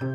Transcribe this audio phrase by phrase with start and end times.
[0.00, 0.08] Hej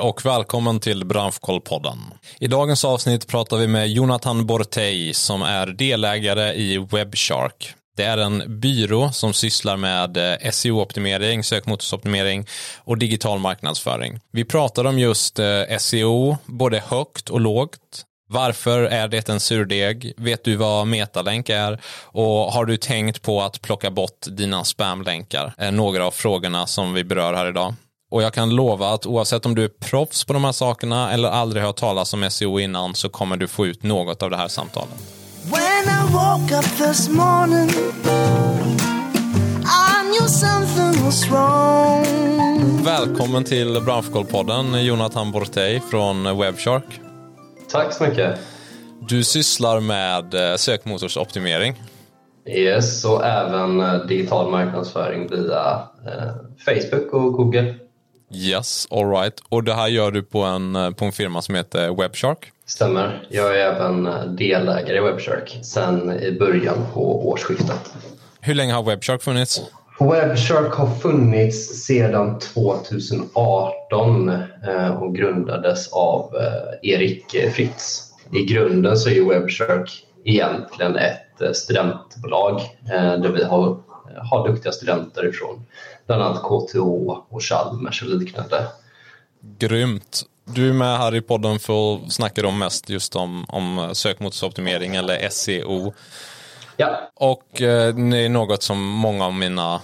[0.00, 1.98] och välkommen till Branschkollpodden.
[2.40, 7.74] I dagens avsnitt pratar vi med Jonathan Bortej som är delägare i Webshark.
[7.96, 12.46] Det är en byrå som sysslar med eh, SEO-optimering, sökmotorsoptimering
[12.78, 14.20] och digital marknadsföring.
[14.32, 18.06] Vi pratar om just eh, SEO, både högt och lågt.
[18.28, 20.12] Varför är det en surdeg?
[20.16, 21.80] Vet du vad metalänk är?
[22.02, 25.54] Och har du tänkt på att plocka bort dina spamlänkar?
[25.58, 27.74] Är några av frågorna som vi berör här idag.
[28.10, 31.28] Och jag kan lova att oavsett om du är proffs på de här sakerna eller
[31.28, 34.48] aldrig har talat om SEO innan så kommer du få ut något av det här
[34.48, 34.94] samtalet.
[35.42, 37.70] When I woke up this morning
[39.64, 47.05] I knew something was wrong Välkommen till Branschkollpodden Jonathan Bortey från Webshark.
[47.70, 48.38] Tack så mycket.
[49.08, 51.82] Du sysslar med eh, sökmotorsoptimering.
[52.46, 56.32] Yes, och även eh, digital marknadsföring via eh,
[56.64, 57.74] Facebook och Google.
[58.34, 59.42] Yes, alright.
[59.48, 62.52] Och det här gör du på en, på en firma som heter Webshark?
[62.66, 63.26] Stämmer.
[63.30, 67.94] Jag är även delägare i Webshark sedan i början på årsskiftet.
[68.40, 69.60] Hur länge har Webshark funnits?
[69.98, 74.28] Webshark har funnits sedan 2018
[74.68, 78.12] eh, och grundades av eh, Erik Fritz.
[78.32, 83.78] I grunden så är Webshark egentligen ett eh, studentbolag där vi har,
[84.30, 85.66] har duktiga studenter ifrån
[86.06, 86.78] bland annat KTH
[87.28, 88.66] och Chalmers och liknande.
[89.58, 90.22] Grymt.
[90.44, 94.96] Du är med här i podden för att snacka om mest just om, om sökmotorsoptimering
[94.96, 95.92] eller SEO.
[96.76, 97.10] Ja.
[97.14, 99.80] Och eh, det är något som många av mina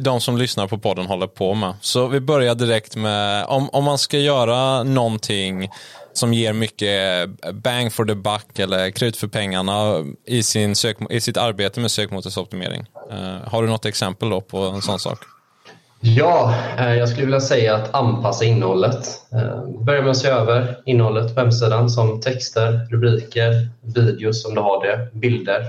[0.00, 1.74] de som lyssnar på podden håller på med.
[1.80, 5.70] Så vi börjar direkt med, om, om man ska göra någonting
[6.12, 11.20] som ger mycket bang for the buck eller krut för pengarna i, sin sök, i
[11.20, 12.86] sitt arbete med sökmotorsoptimering.
[13.12, 15.18] Uh, har du något exempel då på en sån sak?
[16.02, 19.06] Ja, eh, jag skulle vilja säga att anpassa innehållet.
[19.32, 24.60] Eh, börja med att se över innehållet på hemsidan som texter, rubriker, videos om du
[24.60, 25.64] har det, bilder.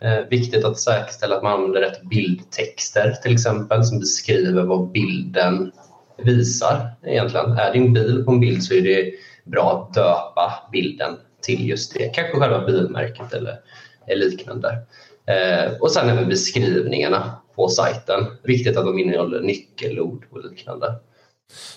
[0.00, 5.72] Eh, viktigt att säkerställa att man använder rätt bildtexter till exempel som beskriver vad bilden
[6.16, 7.50] visar egentligen.
[7.50, 9.12] Är din bil på en bild så är det
[9.44, 13.58] bra att döpa bilden till just det, kanske själva bilmärket eller
[14.06, 14.78] liknande.
[15.26, 18.26] Eh, och sen även beskrivningarna på sajten.
[18.42, 20.94] Viktigt att de innehåller nyckelord och liknande.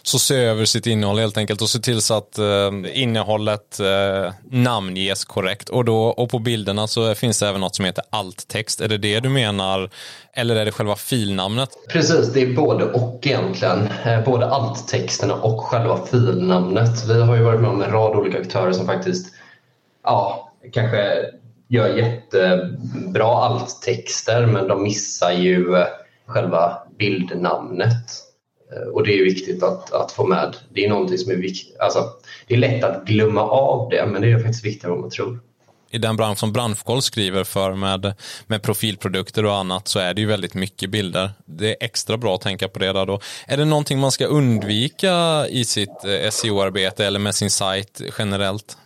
[0.01, 4.33] Så se över sitt innehåll helt enkelt och se till så att eh, innehållet eh,
[4.51, 5.69] namnges korrekt.
[5.69, 8.81] Och, då, och på bilderna så finns det även något som heter alttext.
[8.81, 9.89] Är det det du menar?
[10.33, 11.69] Eller är det själva filnamnet?
[11.89, 13.89] Precis, det är både och egentligen.
[14.25, 17.05] Både både alttexterna och själva filnamnet.
[17.07, 19.33] Vi har ju varit med om en rad olika aktörer som faktiskt
[20.03, 21.25] ja, kanske
[21.67, 25.85] gör jättebra alttexter men de missar ju
[26.25, 28.28] själva bildnamnet.
[28.75, 30.55] Eh, och det är viktigt att, att få med.
[30.69, 31.79] Det är någonting som är viktigt.
[31.79, 32.03] Alltså,
[32.47, 35.09] det är lätt att glömma av det men det är faktiskt viktigare än vad man
[35.09, 35.39] tror.
[35.91, 38.13] I den bransch som Branschkoll skriver för med,
[38.47, 41.31] med profilprodukter och annat så är det ju väldigt mycket bilder.
[41.45, 43.19] Det är extra bra att tänka på det där då.
[43.47, 48.77] Är det någonting man ska undvika i sitt eh, SEO-arbete eller med sin sajt generellt?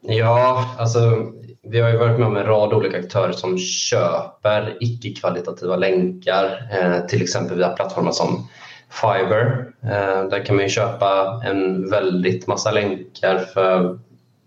[0.00, 1.32] Ja, alltså
[1.62, 7.06] vi har ju varit med om en rad olika aktörer som köper icke-kvalitativa länkar, eh,
[7.06, 8.48] till exempel via plattformar som
[8.92, 9.72] Fiverr.
[9.82, 13.98] Eh, där kan man köpa en väldigt massa länkar för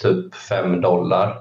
[0.01, 1.37] typ 5 dollar.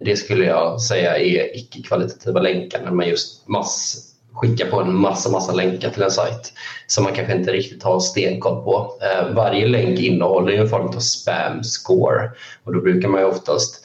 [0.00, 5.30] Det skulle jag säga är icke-kvalitativa länkar när man just mass skickar på en massa,
[5.30, 6.52] massa länkar till en sajt
[6.86, 8.98] som man kanske inte riktigt har stenkoll på.
[9.02, 12.30] Eh, varje länk innehåller en form av spam score
[12.64, 13.84] och då brukar man ju oftast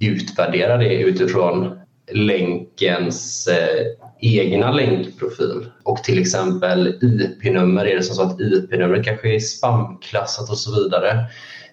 [0.00, 1.78] utvärdera det utifrån
[2.12, 3.86] länkens eh,
[4.20, 7.86] egna länkprofil och till exempel IP-nummer.
[7.86, 11.10] Är det så att IP-numret kanske är spamklassat och så vidare.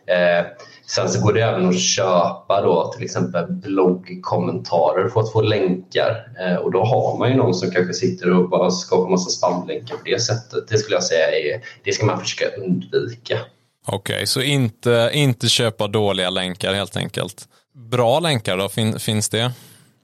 [0.07, 0.45] Eh,
[0.85, 6.27] sen så går det även att köpa då till exempel bloggkommentarer för att få länkar
[6.39, 9.95] eh, och då har man ju någon som kanske sitter och bara skapar massa spamlänkar
[9.95, 10.67] på det sättet.
[10.69, 13.39] Det skulle jag säga är, det ska man försöka undvika.
[13.85, 18.69] Okej, okay, så inte, inte köpa dåliga länkar helt enkelt bra länkar då?
[18.69, 19.51] Fin, finns det?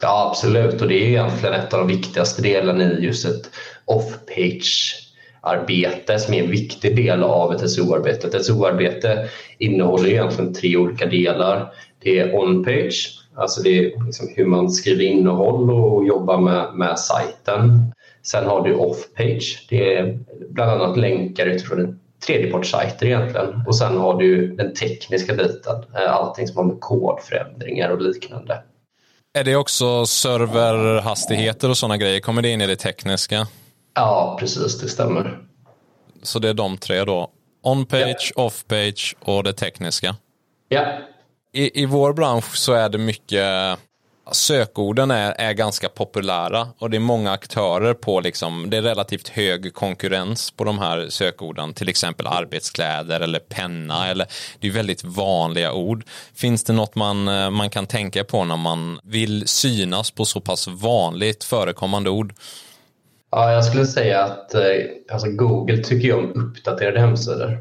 [0.02, 0.82] Ja, absolut.
[0.82, 3.50] Och det är egentligen ett av de viktigaste delarna i just ett
[3.86, 4.96] off-page
[5.42, 8.28] arbete som är en viktig del av ett SEO-arbete.
[8.28, 11.74] Ett SEO-arbete innehåller egentligen tre olika delar.
[12.00, 17.00] Det är on-page, alltså det är liksom hur man skriver innehåll och jobbar med, med
[17.00, 17.94] sajten.
[18.24, 20.20] Sen har du off-page, det är
[20.50, 23.64] bland annat länkar utifrån tredjepartssajter egentligen.
[23.68, 28.64] Och sen har du den tekniska biten, eh, allting som har med kodförändringar och liknande.
[29.34, 32.20] Är det också serverhastigheter och sådana grejer?
[32.20, 33.48] Kommer det in i det tekniska?
[33.94, 35.40] Ja, precis, det stämmer.
[36.22, 37.32] Så det är de tre då?
[37.64, 38.44] On-page, ja.
[38.44, 40.16] off-page och det tekniska?
[40.68, 41.00] Ja.
[41.54, 43.80] I, I vår bransch så är det mycket
[44.32, 49.28] sökorden är, är ganska populära och det är många aktörer på liksom, det är relativt
[49.28, 54.28] hög konkurrens på de här sökorden, till exempel arbetskläder eller penna eller
[54.60, 56.04] det är väldigt vanliga ord.
[56.36, 60.42] Finns det något man, eh, man kan tänka på när man vill synas på så
[60.42, 62.34] pass vanligt förekommande ord?
[63.32, 64.62] Ja, jag skulle säga att eh,
[65.12, 67.58] alltså Google tycker ju om uppdaterade hemsidor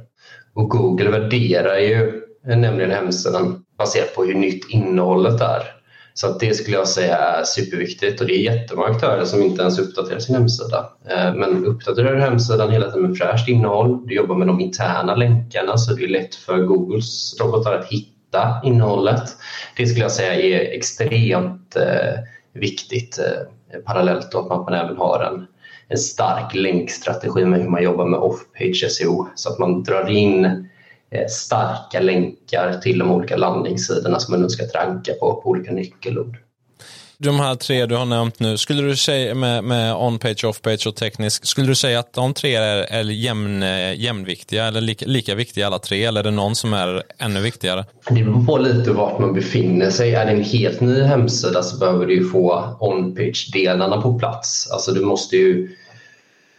[0.54, 5.77] och Google värderar ju nämligen hemsidan baserat på hur nytt innehållet är.
[6.18, 9.62] Så att det skulle jag säga är superviktigt och det är jättemånga aktörer som inte
[9.62, 10.88] ens uppdaterar sin hemsida.
[11.10, 15.14] Eh, men uppdaterar du hemsidan hela tiden med fräscht innehåll, du jobbar med de interna
[15.14, 19.22] länkarna så det är lätt för Googles robotar att hitta innehållet.
[19.76, 22.20] Det skulle jag säga är extremt eh,
[22.52, 25.46] viktigt eh, parallellt och att man även har en,
[25.88, 30.67] en stark länkstrategi med hur man jobbar med off-page SEO så att man drar in
[31.31, 36.37] starka länkar till de olika landningssidorna som man önskar ranka på, på olika nyckelord.
[37.20, 40.96] De här tre du har nämnt nu, skulle du säga med, med on-page, off-page och
[40.96, 43.62] teknisk, skulle du säga att de tre är, är jämn,
[43.96, 47.84] jämnviktiga eller lika, lika viktiga alla tre eller är det någon som är ännu viktigare?
[48.08, 50.14] Det beror på lite vart man befinner sig.
[50.14, 54.70] Är det en helt ny hemsida så behöver du få on-page-delarna på plats.
[54.70, 55.76] Alltså du måste ju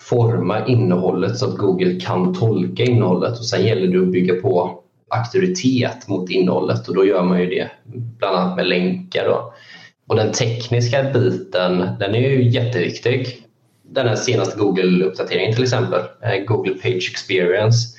[0.10, 4.80] forma innehållet så att Google kan tolka innehållet och sen gäller det att bygga på
[5.10, 7.72] auktoritet mot innehållet och då gör man ju det
[8.18, 9.26] bland annat med länkar.
[9.26, 9.54] Då.
[10.08, 13.28] Och den tekniska biten den är ju jätteviktig.
[13.92, 17.98] Den här senaste Google-uppdateringen till exempel, eh, Google Page Experience.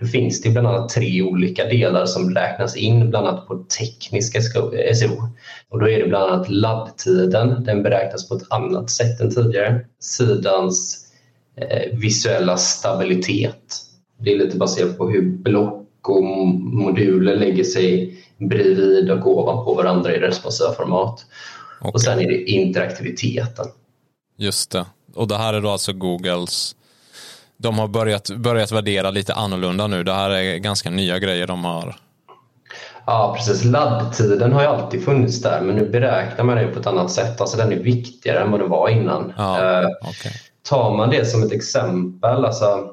[0.00, 4.40] Då finns det bland annat tre olika delar som räknas in bland annat på tekniska
[4.40, 4.72] SEO.
[4.74, 5.28] Eh,
[5.68, 9.80] och då är det bland annat laddtiden, den beräknas på ett annat sätt än tidigare.
[10.00, 11.05] Sidans
[11.92, 13.82] visuella stabilitet.
[14.18, 16.24] Det är lite baserat på hur block och
[16.58, 21.26] moduler lägger sig bredvid och ovanpå varandra i responsiva format.
[21.80, 21.90] Okay.
[21.92, 23.66] Och sen är det interaktiviteten.
[24.36, 24.86] Just det.
[25.14, 26.76] Och det här är då alltså Googles
[27.56, 30.02] de har börjat, börjat värdera lite annorlunda nu.
[30.02, 31.96] Det här är ganska nya grejer de har.
[33.06, 33.64] Ja, precis.
[33.64, 37.40] Laddtiden har ju alltid funnits där, men nu beräknar man den på ett annat sätt.
[37.40, 39.32] Alltså den är viktigare än vad den var innan.
[39.36, 40.32] Ja, uh, okay
[40.68, 42.90] tar man det som ett exempel, alltså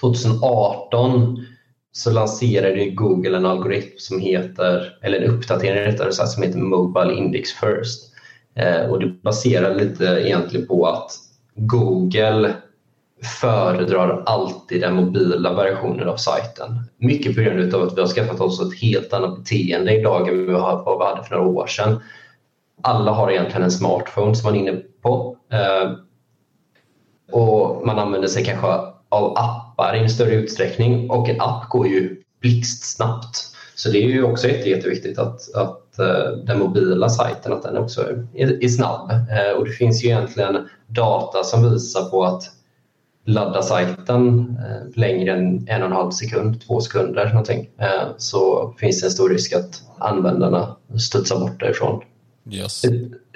[0.00, 1.46] 2018
[1.92, 7.14] så lanserade Google en algoritm som heter, eller en uppdatering rättare sagt, som heter Mobile
[7.14, 8.12] Index First.
[8.54, 11.10] Eh, och det baserar lite egentligen på att
[11.54, 12.54] Google
[13.40, 16.80] föredrar alltid den mobila versionen av sajten.
[16.98, 20.52] Mycket på grund av att vi har skaffat oss ett helt annat beteende idag än
[20.52, 22.00] vad vi hade för några år sedan.
[22.82, 25.36] Alla har egentligen en smartphone som man är inne på.
[25.52, 25.92] Eh,
[27.32, 28.66] Eh, och man använder sig kanske
[29.08, 33.54] av appar i en större utsträckning och en app går ju blixtsnabbt.
[33.74, 37.76] Så det är ju också jätte, jätteviktigt att, att uh, den mobila sajten att den
[37.76, 38.02] också
[38.34, 39.10] är, är snabb.
[39.10, 42.42] Uh, och det finns ju egentligen data som visar på att
[43.24, 47.70] ladda sajten uh, längre än en och en halv sekund, två sekunder någonting,
[48.16, 52.02] så finns det en stor risk att användarna studsar bort därifrån.
[52.50, 52.82] Yes.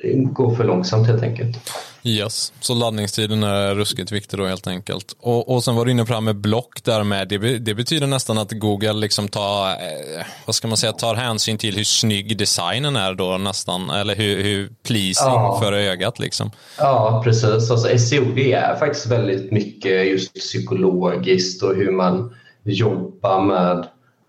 [0.03, 1.59] Det går för långsamt helt enkelt.
[2.05, 5.17] Yes, så laddningstiden är ruskigt viktig då helt enkelt.
[5.21, 7.29] Och, och sen var du inne på det här med block där med.
[7.29, 11.59] Det, det betyder nästan att Google liksom tar, eh, vad ska man säga, tar hänsyn
[11.59, 15.59] till hur snygg designen är då nästan, eller hur, hur pleasing ja.
[15.63, 16.51] för ögat liksom.
[16.79, 17.71] Ja, precis.
[17.71, 22.35] Alltså SEO det är faktiskt väldigt mycket just psykologiskt och hur man
[22.65, 23.87] jobbar med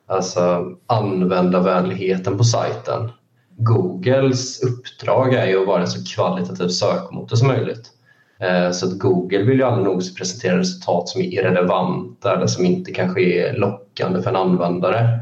[0.07, 3.11] alltså, användarvänligheten på sajten.
[3.57, 7.89] Googles uppdrag är ju att vara en så kvalitativ sökmotor som möjligt.
[8.39, 12.65] Eh, så att Google vill ju aldrig nog presentera resultat som är irrelevanta eller som
[12.65, 15.19] inte kanske är lockande för en användare.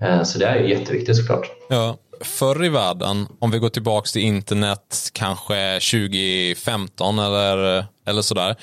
[0.00, 1.50] Eh, så det är ju jätteviktigt såklart.
[1.68, 8.56] Ja, förr i världen, om vi går tillbaka till internet kanske 2015 eller, eller sådär.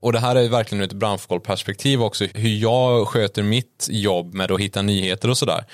[0.00, 4.50] Och det här är verkligen ur ett branschkollperspektiv också, hur jag sköter mitt jobb med
[4.50, 5.64] att hitta nyheter och sådär.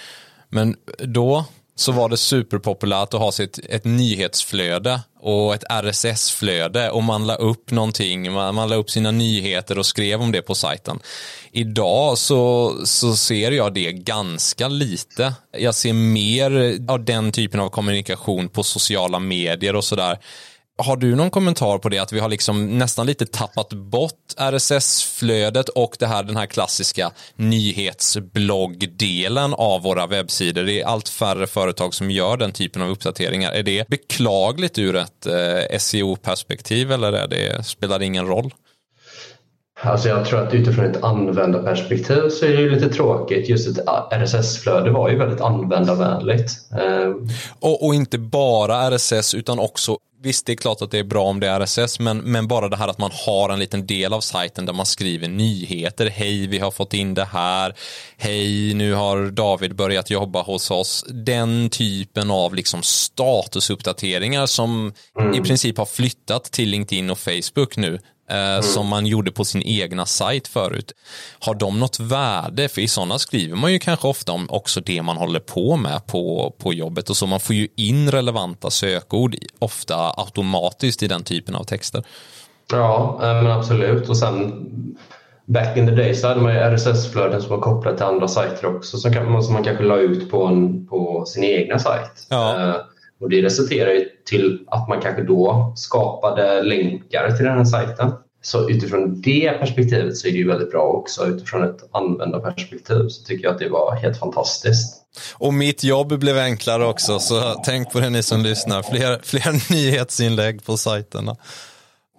[0.48, 7.02] Men då så var det superpopulärt att ha sitt, ett nyhetsflöde och ett RSS-flöde och
[7.02, 10.54] man la upp någonting, man, man la upp sina nyheter och skrev om det på
[10.54, 11.00] sajten.
[11.52, 15.34] Idag så, så ser jag det ganska lite.
[15.58, 20.18] Jag ser mer av den typen av kommunikation på sociala medier och sådär
[20.82, 21.98] har du någon kommentar på det?
[21.98, 27.10] Att vi har liksom nästan lite tappat bort RSS-flödet och det här, den här klassiska
[27.36, 30.62] nyhetsbloggdelen av våra webbsidor.
[30.62, 33.52] Det är allt färre företag som gör den typen av uppdateringar.
[33.52, 38.52] Är det beklagligt ur ett eh, SEO-perspektiv eller är det, spelar det ingen roll?
[39.84, 43.48] Alltså jag tror att utifrån ett användarperspektiv så är det ju lite tråkigt.
[43.48, 43.78] Just ett
[44.10, 46.52] RSS-flöde var ju väldigt användarvänligt.
[47.60, 51.24] Och, och, inte bara RSS utan också Visst, det är klart att det är bra
[51.24, 54.12] om det är RSS, men, men bara det här att man har en liten del
[54.12, 56.10] av sajten där man skriver nyheter.
[56.10, 57.74] Hej, vi har fått in det här.
[58.16, 61.04] Hej, nu har David börjat jobba hos oss.
[61.08, 65.34] Den typen av liksom statusuppdateringar som mm.
[65.34, 68.62] i princip har flyttat till LinkedIn och Facebook nu mm.
[68.62, 70.92] som man gjorde på sin egna sajt förut.
[71.38, 72.68] Har de något värde?
[72.68, 76.06] För i sådana skriver man ju kanske ofta om också det man håller på med
[76.06, 81.24] på, på jobbet och så man får ju in relevanta sökord ofta automatiskt i den
[81.24, 82.02] typen av texter.
[82.72, 84.08] Ja, eh, men absolut.
[84.08, 84.66] Och sen
[85.44, 88.76] back in the day så hade man ju RSS-flöden som var kopplade till andra sajter
[88.76, 89.12] också som,
[89.52, 92.26] man kanske la ut på, en, på sin egna sajt.
[92.28, 92.74] Ja.
[93.22, 98.12] Och det resulterar ju till att man kanske då skapade länkar till den här sajten.
[98.42, 101.26] Så utifrån det perspektivet så är det ju väldigt bra också.
[101.26, 105.02] Utifrån ett användarperspektiv så tycker jag att det var helt fantastiskt.
[105.34, 108.82] Och mitt jobb blev enklare också, så tänk på det ni som lyssnar.
[108.82, 111.36] Fler, fler nyhetsinlägg på sajterna.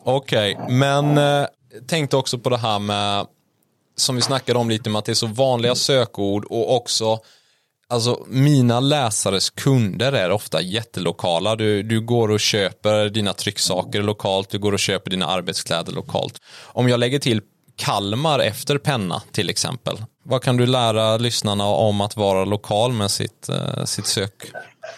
[0.05, 1.47] Okej, okay, men eh,
[1.87, 3.25] tänkte också på det här med,
[3.97, 7.19] som vi snackade om lite med att det är så vanliga sökord och också
[7.87, 11.55] Alltså mina läsares kunder är ofta jättelokala.
[11.55, 16.37] Du, du går och köper dina trycksaker lokalt, du går och köper dina arbetskläder lokalt.
[16.65, 17.41] Om jag lägger till
[17.75, 19.97] Kalmar efter penna till exempel.
[20.23, 24.33] Vad kan du lära lyssnarna om att vara lokal med sitt, uh, sitt sök?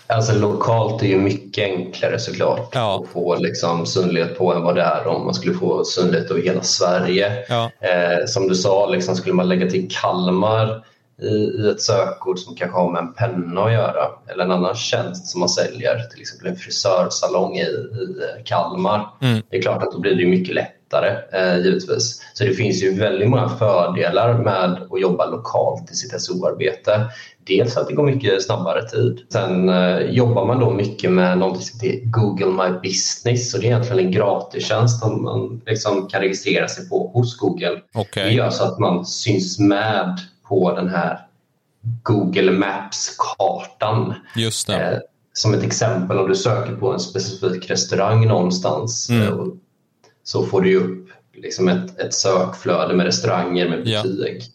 [0.08, 3.02] Alltså lokalt är ju mycket enklare såklart ja.
[3.04, 6.42] att få liksom synlighet på än vad det är om man skulle få synlighet över
[6.42, 7.46] hela Sverige.
[7.50, 7.72] Ja.
[7.80, 10.86] Eh, som du sa, liksom, skulle man lägga till Kalmar
[11.22, 14.76] i, i ett sökord som kanske har med en penna att göra eller en annan
[14.76, 19.10] tjänst som man säljer, till exempel en frisörsalong i, i Kalmar.
[19.22, 19.42] Mm.
[19.50, 22.22] Det är klart att då blir det mycket lättare eh, givetvis.
[22.34, 27.06] Så det finns ju väldigt många fördelar med att jobba lokalt i sitt SO-arbete.
[27.48, 29.20] Dels att det går mycket snabbare tid.
[29.30, 33.66] Sen eh, jobbar man då mycket med något som heter Google My Business och det
[33.66, 37.82] är egentligen en gratistjänst som man liksom kan registrera sig på hos Google.
[37.94, 38.24] Okay.
[38.24, 41.20] Det gör så att man syns med på den här
[42.04, 44.14] Google Maps-kartan.
[44.36, 44.92] Just det.
[44.92, 45.00] Eh,
[45.34, 49.28] som ett exempel om du söker på en specifik restaurang någonstans mm.
[49.28, 49.46] eh,
[50.24, 54.38] så får du upp liksom ett, ett sökflöde med restauranger med betyg.
[54.42, 54.46] Ja.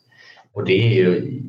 [0.52, 1.40] Och det är ju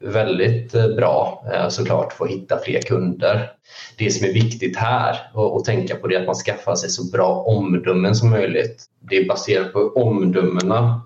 [0.00, 3.50] väldigt eh, bra eh, såklart för att hitta fler kunder.
[3.96, 7.04] Det som är viktigt här att tänka på det är att man skaffar sig så
[7.04, 8.84] bra omdömen som möjligt.
[9.00, 11.02] Det är baserat på omdömena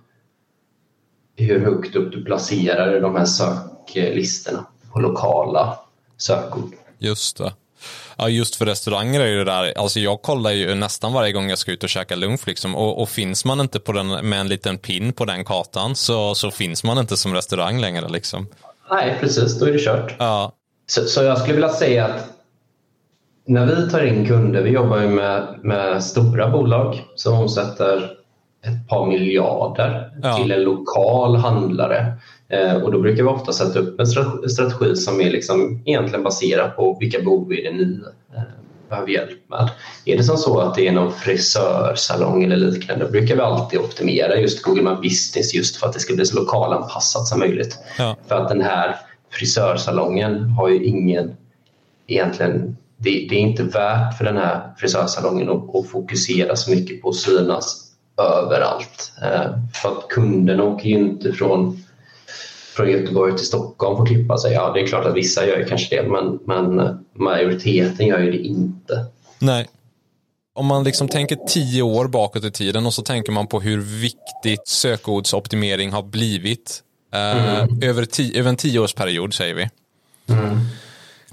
[1.37, 5.79] hur högt upp du placerar de här söklistorna på lokala
[6.19, 6.73] sökord.
[6.99, 7.53] Just det.
[8.19, 11.59] Ja, just för restauranger är det där, alltså jag kollar ju nästan varje gång jag
[11.59, 14.49] ska ut och käka lunch liksom, och, och, finns man inte på den, med en
[14.49, 18.47] liten pin på den kartan så, så finns man inte som restaurang längre liksom.
[18.91, 20.15] Nej, precis, då är det kört.
[20.19, 20.53] Ja.
[20.87, 22.29] Så, så jag skulle vilja säga att
[23.47, 28.11] när vi tar in kunder, vi jobbar ju med, med stora bolag som omsätter
[28.67, 30.37] ett par miljarder ja.
[30.37, 32.13] till en lokal handlare.
[32.49, 34.07] Eh, och då brukar vi ofta sätta upp en
[34.51, 38.01] strategi som är liksom egentligen baserad på vilka behov är det ni
[38.37, 38.43] eh,
[38.89, 39.71] behöver hjälp med.
[40.05, 44.37] Är det som så att det är någon frisörsalong eller liknande brukar vi alltid optimera
[44.37, 47.79] just Google My Business just för att det ska bli så lokalanpassat som möjligt.
[47.99, 48.17] Ja.
[48.29, 48.97] För att den här
[49.31, 51.37] frisörsalongen har ju ingen
[52.07, 57.03] egentligen det, det, är inte värt för den här frisörsalongen att, att fokusera så mycket
[57.03, 57.82] på att synas
[58.17, 59.13] överallt.
[59.23, 61.85] Eh, för att kunderna åker ju inte från,
[62.77, 64.53] från Göteborg till Stockholm för att klippa sig.
[64.53, 68.31] Ja, det är klart att vissa gör ju kanske det, men, men majoriteten gör ju
[68.31, 69.07] det inte.
[69.39, 69.67] Nej.
[70.55, 73.81] Om man liksom tänker tio år bakåt i tiden och så tänker man på hur
[73.81, 76.83] viktigt sökordsoptimering har blivit
[77.15, 77.83] eh, mm.
[77.83, 79.69] över, tio, över en tioårsperiod säger vi.
[80.35, 80.61] Mm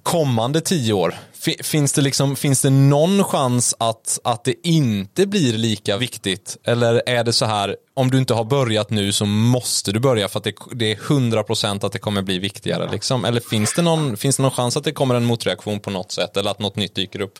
[0.04, 1.16] kommande tio år?
[1.64, 6.58] Finns det, liksom, finns det någon chans att, att det inte blir lika viktigt?
[6.64, 10.28] Eller är det så här, om du inte har börjat nu så måste du börja
[10.28, 12.90] för att det, det är 100% att det kommer bli viktigare?
[12.92, 13.26] Liksom?
[13.26, 16.12] Eller finns det, någon, finns det någon chans att det kommer en motreaktion på något
[16.12, 17.34] sätt eller att något nytt dyker upp?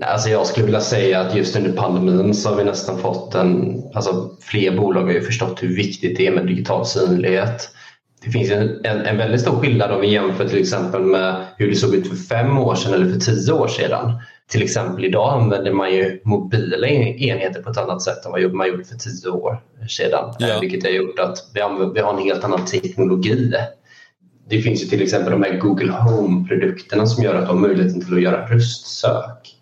[0.00, 3.82] Alltså jag skulle vilja säga att just under pandemin så har vi nästan fått en,
[3.94, 7.70] alltså fler bolag har ju förstått hur viktigt det är med digital synlighet
[8.24, 11.68] det finns en, en, en, väldigt stor skillnad om vi jämför till exempel med hur
[11.68, 14.12] det såg ut för fem år sedan eller för tio år sedan.
[14.50, 18.68] till exempel idag använder man ju mobila enheter på ett annat sätt än vad man
[18.68, 20.34] gjorde för tio år sedan.
[20.38, 20.58] Ja.
[20.60, 21.60] Vilket har gjort att vi,
[21.94, 23.54] vi har en helt annan teknologi.
[24.48, 28.00] Det finns ju till exempel de här Google Home-produkterna som gör att de har möjligheten
[28.00, 29.54] till att göra röstsök.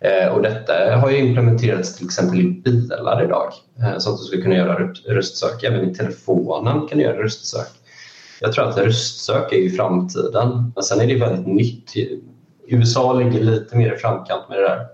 [0.00, 4.24] Eh, och detta har ju implementerats till exempel i bilar idag eh, så att du
[4.24, 5.62] ska kunna göra röstsök.
[5.62, 7.68] Även i telefonen kan du göra röstsök.
[8.40, 10.72] Jag tror att röstsök är i framtiden.
[10.74, 11.92] Men sen är det väldigt nytt.
[12.66, 14.86] USA ligger lite mer i framkant med det där.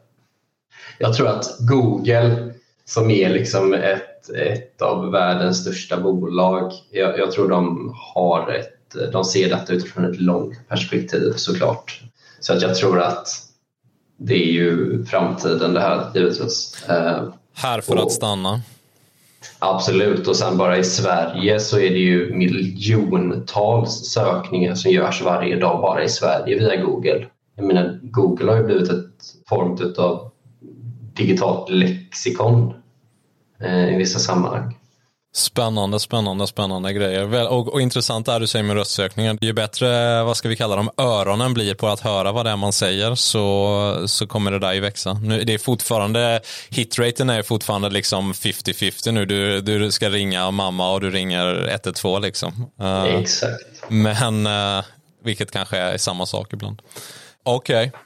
[0.99, 2.53] Jag tror att Google
[2.85, 9.13] som är liksom ett, ett av världens största bolag, jag, jag tror de har ett,
[9.13, 12.01] de ser detta utifrån ett långt perspektiv såklart.
[12.41, 13.29] Så att jag tror att
[14.17, 16.85] det är ju framtiden det här givetvis.
[16.89, 17.23] Eh,
[17.55, 18.61] här för och, att stanna.
[19.59, 25.57] Absolut, och sen bara i Sverige så är det ju miljontals sökningar som görs varje
[25.57, 27.27] dag bara i Sverige via Google.
[27.57, 30.31] Jag menar, Google har ju blivit ett form av
[31.15, 32.75] digitalt lexikon
[33.61, 34.79] eh, i vissa sammanhang.
[35.35, 37.49] Spännande, spännande, spännande grejer.
[37.49, 39.39] Och, och intressant är du säger med röstsökningen.
[39.41, 42.57] Ju bättre, vad ska vi kalla dem, öronen blir på att höra vad det är
[42.57, 45.12] man säger så, så kommer det där ju växa.
[45.12, 49.27] Nu, det är fortfarande, hitraten är fortfarande liksom 50-50 nu.
[49.27, 52.71] Du, du ska ringa mamma och du ringer 112 liksom.
[52.81, 53.65] Uh, Exakt.
[53.89, 54.85] Men, uh,
[55.25, 56.83] vilket kanske är samma sak ibland.
[57.45, 57.89] Okej.
[57.89, 58.01] Okay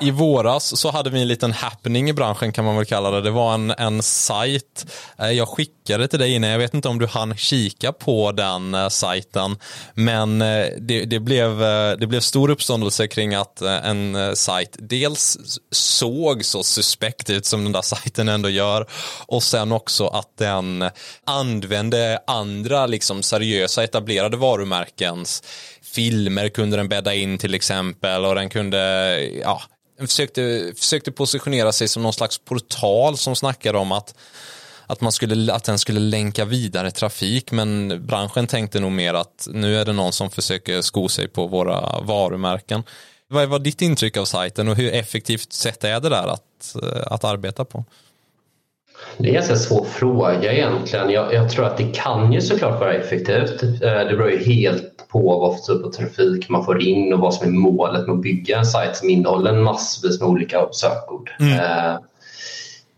[0.00, 3.20] i våras så hade vi en liten happening i branschen kan man väl kalla det.
[3.20, 4.86] Det var en, en sajt.
[5.18, 8.74] Eh, jag skickade till dig innan, jag vet inte om du hann kika på den
[8.74, 9.56] eh, sajten.
[9.94, 15.38] Men eh, det, det, blev, eh, det blev stor uppståndelse kring att en sajt dels
[15.70, 18.86] såg så suspekt ut som den där sajten ändå gör.
[19.26, 20.90] Och sen också att den
[21.24, 25.42] använde andra liksom seriösa etablerade varumärkens
[25.82, 29.62] filmer kunde den bädda in till exempel och den kunde ja,
[30.00, 34.14] försökte, försökte positionera sig som någon slags portal som snackade om att
[34.86, 39.48] att, man skulle, att den skulle länka vidare trafik men branschen tänkte nog mer att
[39.52, 42.82] nu är det någon som försöker sko sig på våra varumärken.
[43.28, 46.76] Vad var ditt intryck av sajten och hur effektivt sätt är det där att,
[47.06, 47.84] att arbeta på?
[49.18, 51.10] Det är en ganska svår fråga egentligen.
[51.10, 53.62] Jag, jag, tror att det kan ju såklart vara effektivt.
[53.62, 57.20] Eh, det beror ju helt på vad för typ av trafik man får in och
[57.20, 61.30] vad som är målet med att bygga en sajt som innehåller massvis med olika sökord.
[61.40, 61.58] Mm.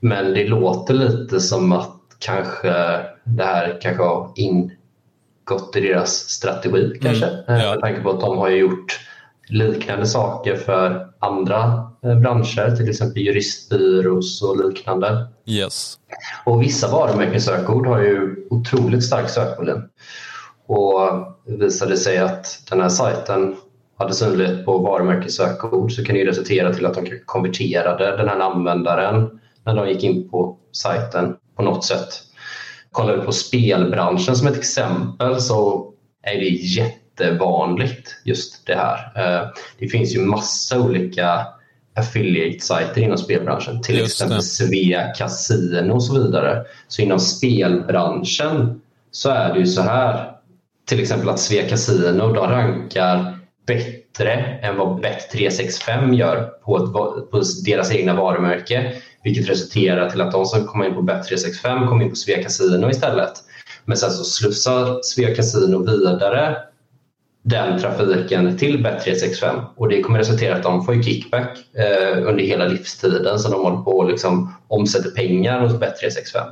[0.02, 2.68] Eh, men det låter lite som att kanske
[3.24, 6.98] det här kanske har ingått i deras strategi mm.
[7.00, 7.26] kanske.
[7.26, 7.60] Mm.
[7.60, 7.70] Ja.
[7.70, 9.00] Med tanke på att de har gjort
[9.48, 15.26] liknande saker för andra branscher, till exempel juristbyrås och liknande.
[15.46, 15.98] Yes.
[16.44, 19.82] Och vissa varumärkessökord har ju otroligt stark sökvolym.
[20.66, 21.00] Och
[21.44, 23.56] visade sig att den här sajten
[23.98, 29.40] hade synlighet på varumärkessökord så kan det resultera till att de konverterade den här användaren
[29.66, 32.22] när de gick in på sajten på något sätt.
[32.90, 35.90] Kollar vi på spelbranschen som ett exempel så
[36.22, 39.12] är det jättevanligt just det här.
[39.16, 39.48] Eh,
[39.78, 41.46] det finns ju massa olika
[41.96, 43.82] affiliate-sajter inom spelbranschen.
[43.82, 44.42] Till Just exempel det.
[44.42, 46.64] Svea Casino och så vidare.
[46.88, 50.32] Så inom spelbranschen så är det ju så här.
[50.88, 57.42] Till exempel att Svea Casino de rankar bättre än vad Bet365 gör på, ett, på
[57.64, 58.92] deras egna varumärke.
[59.26, 62.90] Vilket resulterar till att de som kommer in på Bet365 kommer in på Svea Casino
[62.90, 63.32] istället.
[63.84, 66.56] Men sen så slussar Svea Casino vidare
[67.42, 72.66] den trafiken till Bet365 och det kommer resultera att de får kickback eh, under hela
[72.66, 76.46] livstiden så de håller på och liksom omsätter pengar hos Bet365.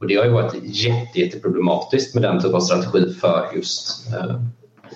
[0.00, 4.36] Och det har ju varit jätte, jätteproblematiskt med den typen av strategi för just, eh,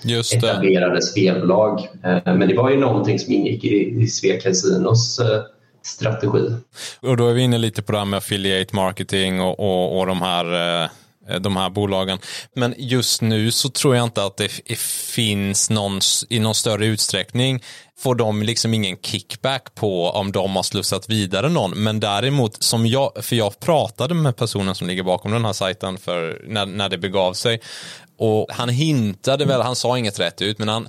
[0.03, 1.79] just etablerade spelbolag.
[2.03, 5.41] Eh, men det var ju någonting som ingick i, i Svea Casinos eh,
[5.87, 6.55] strategi.
[6.99, 10.07] Och då är vi inne lite på det här med affiliate marketing och, och, och
[10.07, 10.89] de här eh,
[11.39, 12.19] de här bolagen.
[12.53, 17.63] Men just nu så tror jag inte att det finns någon, i någon större utsträckning
[17.99, 21.71] får de liksom ingen kickback på om de har slussat vidare någon.
[21.71, 25.97] Men däremot, som jag, för jag pratade med personen som ligger bakom den här sajten
[25.97, 27.61] för när, när det begav sig
[28.17, 30.87] och han hintade väl, han sa inget rätt ut, men han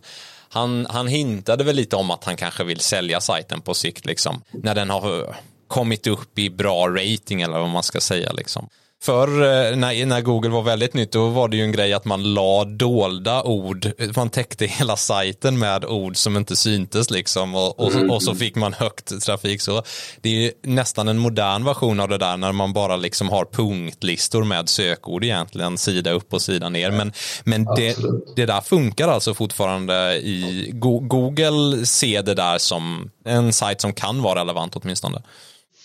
[0.59, 4.43] han, han hintade väl lite om att han kanske vill sälja sajten på sikt liksom.
[4.51, 5.37] När den har
[5.69, 8.69] kommit upp i bra rating eller vad man ska säga liksom.
[9.01, 12.05] Förr eh, när, när Google var väldigt nytt, då var det ju en grej att
[12.05, 13.93] man la dolda ord.
[14.17, 18.57] Man täckte hela sajten med ord som inte syntes liksom och, och, och så fick
[18.57, 19.61] man högt trafik.
[19.61, 19.83] Så
[20.21, 24.45] det är nästan en modern version av det där när man bara liksom har punktlistor
[24.45, 26.91] med sökord egentligen, sida upp och sida ner.
[26.91, 27.13] Men,
[27.45, 27.97] men det,
[28.37, 34.23] det där funkar alltså fortfarande i Google ser det där som en sajt som kan
[34.23, 35.23] vara relevant åtminstone.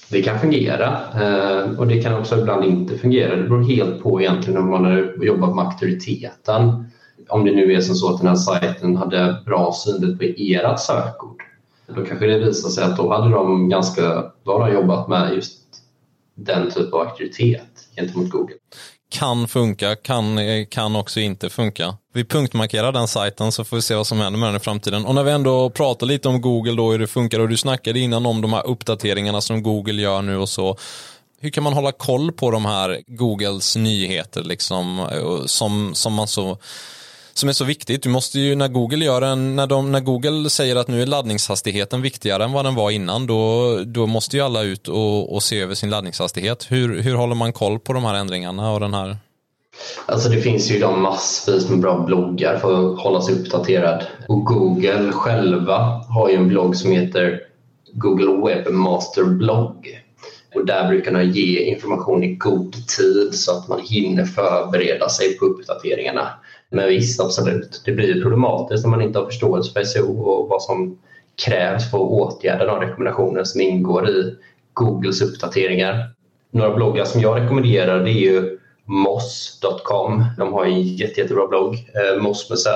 [0.09, 3.35] Det kan fungera eh, och det kan också ibland inte fungera.
[3.35, 6.85] Det beror helt på egentligen om man har jobbat med auktoriteten.
[7.29, 10.79] Om det nu är som så att den här sajten hade bra synlighet på ert
[10.79, 11.43] sökord.
[11.87, 15.33] Då kanske det visar sig att då hade de ganska, då har de jobbat med
[15.35, 15.59] just
[16.35, 18.55] den typen av auktoritet gentemot Google
[19.13, 21.97] kan funka, kan, eh, kan också inte funka.
[22.13, 25.05] Vi punktmarkerar den sajten så får vi se vad som händer med den i framtiden.
[25.05, 27.99] Och när vi ändå pratar lite om Google då, hur det funkar och du snackade
[27.99, 30.77] innan om de här uppdateringarna som Google gör nu och så.
[31.39, 36.27] Hur kan man hålla koll på de här Googles nyheter liksom eh, som, som man
[36.27, 36.57] så
[37.33, 38.03] som är så viktigt.
[38.03, 41.05] Du måste ju när Google gör en, när, de, när Google säger att nu är
[41.05, 45.43] laddningshastigheten viktigare än vad den var innan, då, då måste ju alla ut och, och
[45.43, 46.65] se över sin laddningshastighet.
[46.69, 49.17] Hur, hur håller man koll på de här ändringarna och den här?
[50.05, 54.03] Alltså det finns ju de massvis med bra bloggar för att hålla sig uppdaterad.
[54.27, 55.77] Och Google själva
[56.09, 57.39] har ju en blogg som heter
[57.93, 59.99] Google Webmaster blogg.
[60.55, 65.37] Och där brukar man ge information i god tid så att man hinner förbereda sig
[65.37, 66.29] på uppdateringarna.
[66.73, 67.81] Men visst, absolut.
[67.85, 70.97] Det blir problematiskt om man inte har förståelse för SEO och vad som
[71.45, 74.35] krävs för att åtgärda de rekommendationer som ingår i
[74.73, 76.09] Googles uppdateringar.
[76.51, 80.25] Några bloggar som jag rekommenderar det är ju moss.com.
[80.37, 82.71] De har en jätte, jättebra blogg, eh, Moss med Z.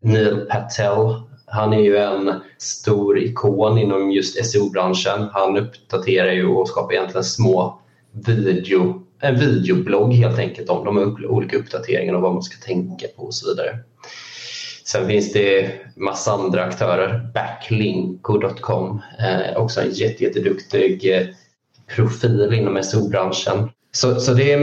[0.00, 1.14] Neil Patel,
[1.46, 5.28] han är ju en stor ikon inom just SEO-branschen.
[5.32, 7.80] Han uppdaterar ju och skapar egentligen små
[8.12, 13.22] video en videoblogg helt enkelt om de olika uppdateringarna och vad man ska tänka på
[13.22, 13.78] och så vidare.
[14.84, 17.30] Sen finns det massa andra aktörer.
[17.34, 21.26] Backlinko.com, eh, också en jätteduktig eh,
[21.94, 23.70] profil inom SO-branschen.
[23.92, 24.58] Så, så det är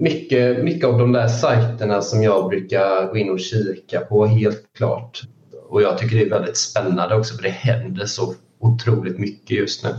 [0.00, 4.64] mycket, mycket av de där sajterna som jag brukar gå in och kika på helt
[4.76, 5.22] klart.
[5.68, 9.84] Och jag tycker det är väldigt spännande också för det händer så otroligt mycket just
[9.84, 9.90] nu.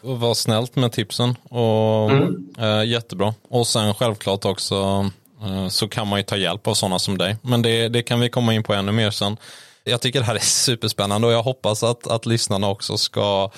[0.00, 2.48] Var snällt med tipsen och mm.
[2.58, 3.34] äh, jättebra.
[3.48, 5.10] Och sen självklart också
[5.42, 7.36] äh, så kan man ju ta hjälp av sådana som dig.
[7.42, 9.36] Men det, det kan vi komma in på ännu mer sen.
[9.84, 13.50] Jag tycker det här är superspännande och jag hoppas att, att lyssnarna också ska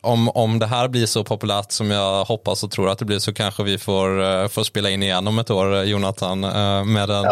[0.00, 3.18] om, om det här blir så populärt som jag hoppas och tror att det blir
[3.18, 7.10] så kanske vi får, uh, får spela in igen om ett år, Jonathan, uh, med
[7.10, 7.24] en,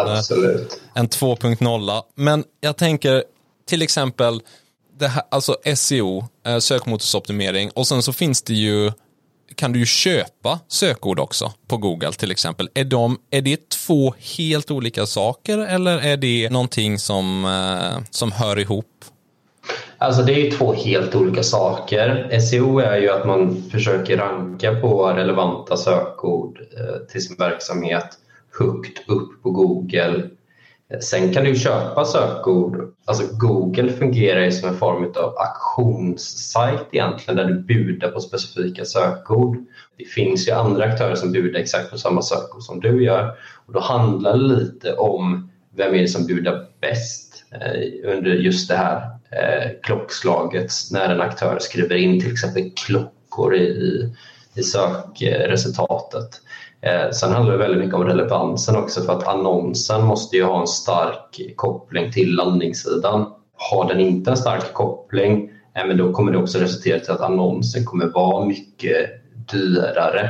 [0.93, 2.03] en 2.0.
[2.15, 3.23] Men jag tänker
[3.65, 4.41] till exempel
[4.99, 8.91] det här, alltså SEO, eh, sökmotorsoptimering och sen så finns det ju
[9.55, 12.69] kan du ju köpa sökord också på Google till exempel.
[12.73, 18.31] Är, de, är det två helt olika saker eller är det någonting som, eh, som
[18.31, 18.85] hör ihop?
[19.97, 22.39] Alltså det är två helt olika saker.
[22.39, 28.07] SEO är ju att man försöker ranka på relevanta sökord eh, till sin verksamhet
[28.59, 30.29] högt upp på Google
[31.01, 32.93] Sen kan du köpa sökord.
[33.05, 38.85] Alltså Google fungerar ju som en form av auktionssajt egentligen där du budar på specifika
[38.85, 39.57] sökord.
[39.97, 43.73] Det finns ju andra aktörer som budar exakt på samma sökord som du gör och
[43.73, 48.75] då handlar det lite om vem är det som budar bäst eh, under just det
[48.75, 54.13] här eh, klockslaget när en aktör skriver in till exempel klockor i,
[54.55, 56.41] i sökresultatet.
[56.81, 60.61] Eh, sen handlar det väldigt mycket om relevansen också för att annonsen måste ju ha
[60.61, 63.25] en stark koppling till landningssidan.
[63.57, 67.21] Har den inte en stark koppling, eh, men då kommer det också resultera till att
[67.21, 69.09] annonsen kommer vara mycket
[69.51, 70.29] dyrare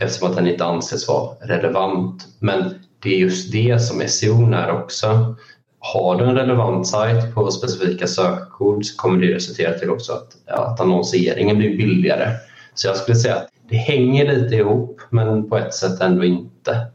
[0.00, 2.26] eftersom att den inte anses vara relevant.
[2.38, 5.36] Men det är just det som SEO är också.
[5.78, 10.36] Har du en relevant sajt på specifika sökord så kommer det resultera till också att,
[10.46, 12.30] att annonseringen blir billigare.
[12.74, 16.86] Så jag skulle säga att det hänger lite ihop men på ett sätt ändå inte.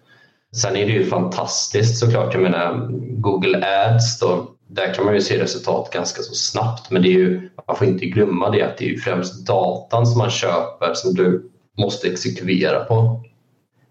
[0.56, 2.34] Sen är det ju fantastiskt såklart.
[2.34, 2.88] Jag menar
[3.22, 7.12] Google Ads då, där kan man ju se resultat ganska så snabbt men det är
[7.12, 10.94] ju, man får inte glömma det att det är ju främst datan som man köper
[10.94, 13.24] som du måste exekvera på.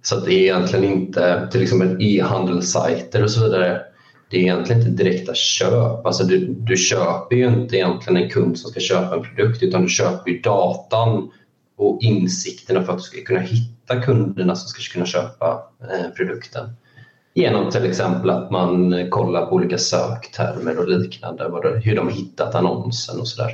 [0.02, 3.80] Så det är egentligen inte till exempel e-handelssajter och så vidare.
[4.30, 6.06] Det är egentligen inte direkta köp.
[6.06, 9.82] Alltså du, du köper ju inte egentligen en kund som ska köpa en produkt utan
[9.82, 11.30] du köper ju datan
[11.76, 16.70] och insikterna för att du ska kunna hitta kunderna som ska kunna köpa eh, produkten.
[17.34, 21.44] Genom till exempel att man kollar på olika söktermer och liknande,
[21.84, 23.50] hur de har hittat annonsen och sådär.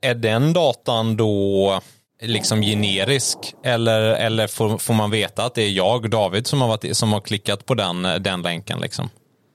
[0.00, 1.80] Är den datan då
[2.22, 3.38] liksom generisk?
[3.62, 7.12] Eller, eller får, får man veta att det är jag, David, som har, varit, som
[7.12, 8.80] har klickat på den, den länken?
[8.80, 9.08] Liksom?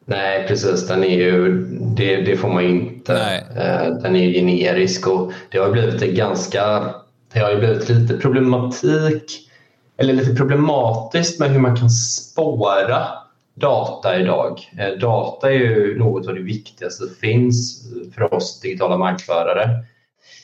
[0.06, 0.88] Nej, precis.
[0.88, 3.14] Den är ju, det, det får man ju inte.
[3.14, 3.44] Nej.
[3.58, 6.94] Eh, den är generisk och det har blivit ganska
[7.34, 9.50] det har ju blivit lite problematik
[9.98, 13.08] eller lite problematiskt med hur man kan spåra
[13.54, 14.60] data idag.
[14.78, 19.86] Eh, data är ju något av det viktigaste som finns för oss digitala markförare.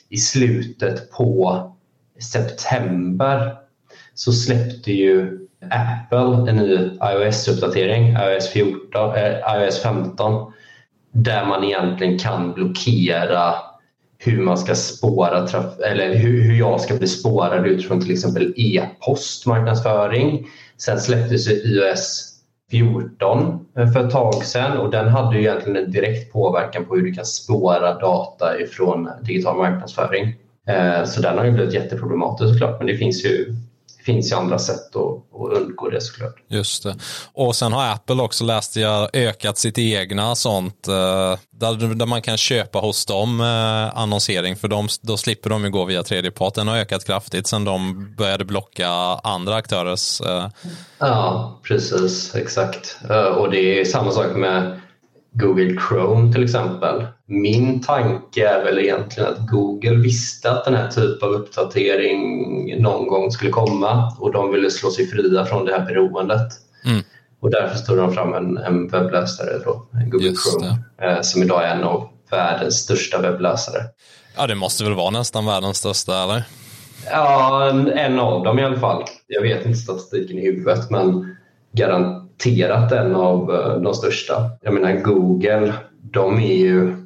[0.08, 1.62] I slutet på
[2.32, 3.56] september
[4.14, 10.52] så släppte ju Apple en ny iOS-uppdatering, iOS, 14, eh, iOS 15,
[11.12, 13.54] där man egentligen kan blockera
[14.26, 15.48] hur man ska spåra
[15.86, 20.46] eller hur, hur jag ska bli spårad utifrån till exempel e-post marknadsföring.
[20.78, 22.32] Sen släpptes iOS
[22.70, 26.96] 14 eh, för ett tag sedan och den hade ju egentligen en direkt påverkan på
[26.96, 30.34] hur du kan spåra data ifrån digital marknadsföring.
[30.68, 33.54] Eh, så den har ju blivit jätteproblematisk såklart men det finns ju
[34.06, 36.34] finns ju andra sätt att, att undgå det såklart.
[36.48, 36.96] Just det.
[37.32, 42.22] Och sen har Apple också läst jag ökat sitt egna sånt eh, där, där man
[42.22, 46.54] kan köpa hos dem eh, annonsering för de, då slipper de ju gå via tredjepart.
[46.54, 48.88] Den har ökat kraftigt sen de började blocka
[49.22, 50.20] andra aktörers.
[50.20, 50.48] Eh.
[50.98, 52.96] Ja, precis, exakt.
[53.36, 54.80] Och det är samma sak med
[55.32, 57.06] Google Chrome till exempel.
[57.28, 63.08] Min tanke är väl egentligen att Google visste att den här typen av uppdatering någon
[63.08, 66.52] gång skulle komma och de ville slå sig fria från det här beroendet.
[66.84, 67.02] Mm.
[67.40, 71.64] Och därför stod de fram en, en webbläsare, då, Google Just Chrome, eh, som idag
[71.64, 73.82] är en av världens största webbläsare.
[74.36, 76.44] Ja, det måste väl vara nästan världens största, eller?
[77.10, 79.04] Ja, en av dem i alla fall.
[79.26, 81.36] Jag vet inte statistiken i huvudet, men
[81.72, 84.50] garanterat en av eh, de största.
[84.62, 87.05] Jag menar Google, de är ju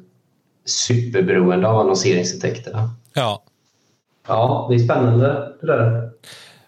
[0.65, 2.95] superberoende av annonseringsintäkterna.
[3.13, 3.43] Ja.
[4.27, 6.09] Ja, det är spännande det där.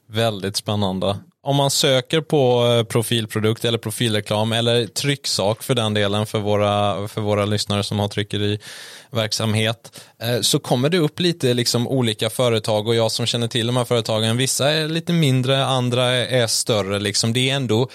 [0.07, 1.17] Väldigt spännande.
[1.45, 7.07] Om man söker på eh, profilprodukt eller profilreklam eller trycksak för den delen för våra,
[7.07, 12.87] för våra lyssnare som har tryckeriverksamhet eh, så kommer det upp lite liksom olika företag
[12.87, 16.99] och jag som känner till de här företagen, vissa är lite mindre, andra är större.
[16.99, 17.33] Liksom.
[17.33, 17.89] Det är ändå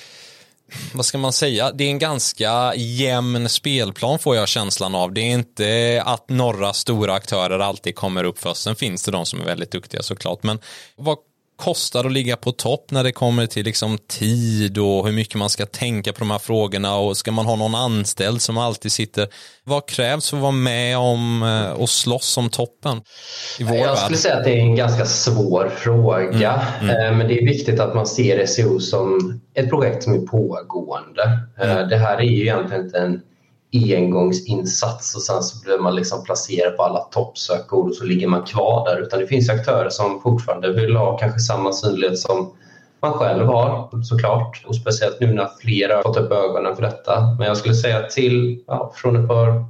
[0.93, 5.13] vad ska man säga, det är en ganska jämn spelplan får jag känslan av.
[5.13, 8.63] Det är inte att några stora aktörer alltid kommer upp först.
[8.63, 10.43] Sen finns det de som är väldigt duktiga såklart.
[10.43, 10.59] Men
[10.97, 11.19] vad
[11.59, 15.51] kostar att ligga på topp när det kommer till liksom tid och hur mycket man
[15.51, 19.29] ska tänka på de här frågorna och ska man ha någon anställd som alltid sitter.
[19.65, 23.01] Vad krävs för att vara med om eh, och slåss om toppen?
[23.59, 24.19] I vår Jag skulle värld?
[24.19, 27.07] säga att det är en ganska svår fråga, mm, mm.
[27.07, 31.41] Eh, men det är viktigt att man ser SEO som ett projekt som är pågående.
[31.61, 31.89] Eh, mm.
[31.89, 33.21] Det här är ju egentligen inte en
[33.73, 38.43] engångsinsats och sen så blir man liksom placerad på alla toppsökord och så ligger man
[38.43, 39.03] kvar där.
[39.03, 42.53] Utan det finns aktörer som fortfarande vill ha kanske samma synlighet som
[43.01, 44.65] man själv har såklart.
[44.67, 47.37] Och speciellt nu när fler har fått upp ögonen för detta.
[47.39, 49.65] Men jag skulle säga till ja, från ett par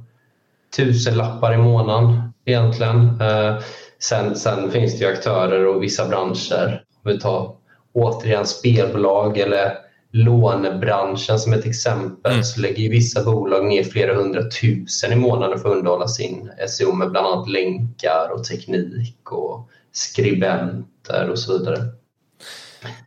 [0.77, 3.21] tusen lappar i månaden egentligen.
[3.21, 3.55] Eh,
[3.99, 6.83] sen, sen finns det ju aktörer och vissa branscher.
[7.03, 7.55] Om vi tar
[7.93, 12.43] återigen spelbolag eller lånebranschen som ett exempel mm.
[12.43, 17.11] så lägger vissa bolag ner flera hundratusen i månaden för att underhålla sin SEO med
[17.11, 21.77] bland annat länkar och teknik och skribenter och så vidare.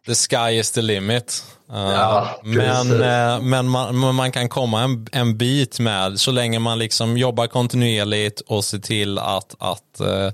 [0.06, 1.44] The sky is the limit.
[1.70, 6.58] Uh, ja, men uh, men man, man, kan komma en, en bit med så länge
[6.58, 10.32] man liksom jobbar kontinuerligt och ser till att, att uh,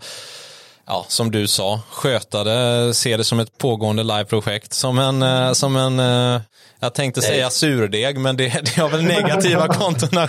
[0.88, 5.76] ja, som du sa, sköta det, se det som ett pågående liveprojekt, som en, som
[5.76, 6.00] en
[6.80, 10.28] jag tänkte säga surdeg, men det, det har väl negativa kontona.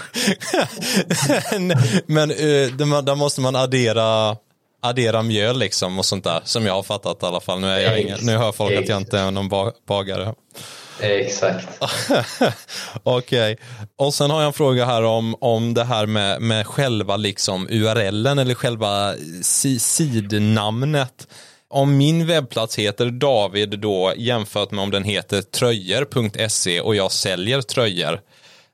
[2.05, 4.37] men uh, där måste man addera,
[4.81, 7.59] addera mjöl liksom och sånt där, som jag har fattat i alla fall.
[7.59, 9.49] Nu, är jag ingen, nu hör folk att jag inte är någon
[9.87, 10.33] bagare.
[11.01, 11.67] Exakt.
[13.03, 13.55] Okej, okay.
[13.95, 17.67] och sen har jag en fråga här om, om det här med, med själva liksom
[17.69, 19.13] URLen eller själva
[19.79, 21.27] sidnamnet
[21.69, 27.61] om min webbplats heter David då jämfört med om den heter tröjor.se och jag säljer
[27.61, 28.19] tröjor.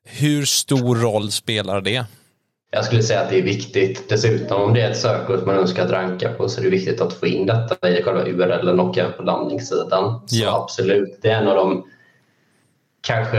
[0.05, 2.05] Hur stor roll spelar det?
[2.71, 4.09] Jag skulle säga att det är viktigt.
[4.09, 7.01] Dessutom om det är ett sökord man önskar att ranka på så är det viktigt
[7.01, 10.21] att få in detta i själva URLen och även på landningssidan.
[10.27, 10.61] Så ja.
[10.63, 11.85] absolut, det är en av de
[13.05, 13.37] kanske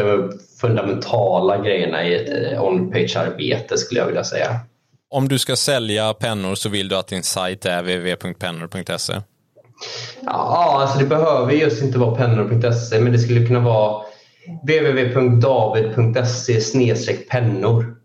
[0.60, 4.60] fundamentala grejerna i ett eh, on-page-arbete skulle jag vilja säga.
[5.10, 9.12] Om du ska sälja pennor så vill du att din sajt är www.pennor.se?
[10.20, 14.02] Ja, alltså det behöver just inte vara pennor.se men det skulle kunna vara
[14.62, 16.60] www.david.se
[17.30, 17.96] pennor.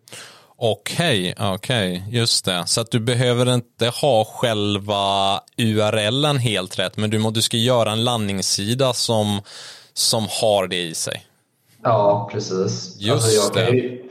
[0.58, 2.20] Okej, okay, okej, okay.
[2.20, 2.64] just det.
[2.66, 7.92] Så att du behöver inte ha själva URLen helt rätt, men du, du ska göra
[7.92, 9.42] en landningssida som,
[9.94, 11.26] som har det i sig.
[11.84, 12.96] Ja, precis.
[13.00, 13.68] Just alltså jag.
[13.68, 14.02] Kan ju,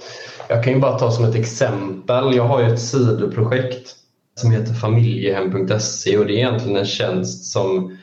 [0.49, 2.37] jag kan ju bara ta som ett exempel.
[2.37, 3.97] Jag har ju ett sidoprojekt
[4.35, 7.99] som heter familjehem.se och det är egentligen en tjänst som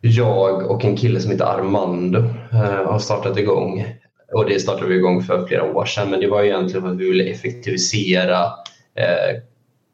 [0.00, 2.18] jag och en kille som heter Armando
[2.52, 3.86] eh, har startat igång.
[4.32, 6.98] Och det startade vi igång för flera år sedan men det var egentligen för att
[6.98, 8.42] vi ville effektivisera
[8.94, 9.42] eh,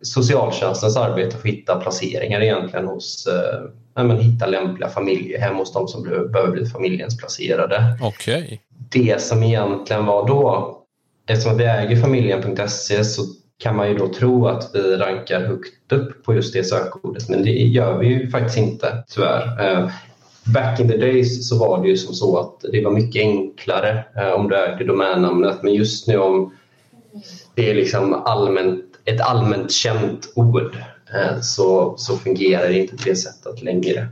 [0.03, 5.89] socialtjänstens arbete för att hitta placeringar egentligen hos eh, men, hitta lämpliga familjehem hos de
[5.89, 7.99] som behöver bli familjehemsplacerade.
[8.03, 8.59] Okay.
[8.91, 10.77] Det som egentligen var då,
[11.27, 13.23] eftersom vi äger familjen.se så
[13.63, 17.43] kan man ju då tro att vi rankar högt upp på just det sökordet men
[17.43, 19.71] det gör vi ju faktiskt inte tyvärr.
[19.71, 19.91] Eh,
[20.45, 24.05] back in the days så var det ju som så att det var mycket enklare
[24.17, 26.53] eh, om du ägde domännamnet men just nu om
[27.55, 30.77] det är liksom allmänt, ett allmänt känt ord
[31.15, 34.09] eh, så, så fungerar det inte på det sättet längre.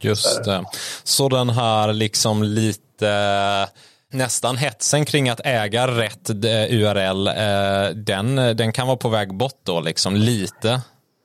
[0.00, 0.64] Just det.
[1.04, 3.68] Så den här liksom lite
[4.12, 9.34] nästan hetsen kring att äga rätt eh, URL, eh, den, den kan vara på väg
[9.34, 10.80] bort då, liksom lite?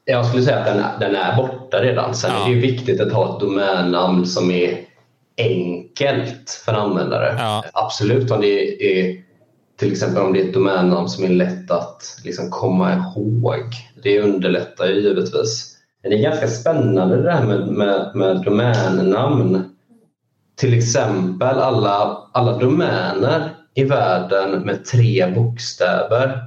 [0.05, 2.15] Jag skulle säga att den, den är borta redan.
[2.15, 2.45] Sen ja.
[2.45, 4.77] är det viktigt att ha ett domännamn som är
[5.37, 7.35] enkelt för användare.
[7.37, 7.63] Ja.
[7.73, 9.26] Absolut om det är
[9.77, 13.63] till exempel om det är ett domännamn som är lätt att liksom komma ihåg.
[14.03, 15.77] Det underlättar ju givetvis.
[16.01, 19.63] Men det är ganska spännande det här med, med, med domännamn
[20.55, 26.43] till exempel alla, alla domäner i världen med tre bokstäver,